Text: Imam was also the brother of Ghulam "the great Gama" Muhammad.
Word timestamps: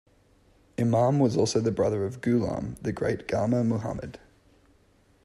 Imam 0.79 1.19
was 1.19 1.37
also 1.37 1.59
the 1.59 1.71
brother 1.71 2.05
of 2.07 2.21
Ghulam 2.21 2.75
"the 2.81 2.91
great 2.91 3.27
Gama" 3.27 3.63
Muhammad. 3.63 4.17